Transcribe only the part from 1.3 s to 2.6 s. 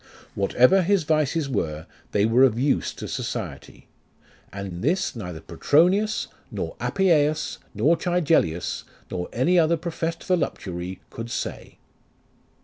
were, they were of